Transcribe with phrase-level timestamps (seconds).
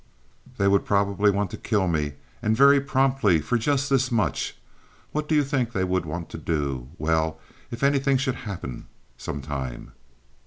[0.57, 4.57] "They would probably want to kill me, and very promptly, for just this much.
[5.11, 7.39] What do you think they would want to do if—well,
[7.69, 8.87] if anything should happen,
[9.17, 9.91] some time?"